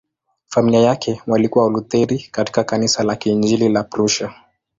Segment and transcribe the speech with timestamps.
[0.45, 4.33] Familia yake walikuwa Walutheri katika Kanisa la Kiinjili la Prussia.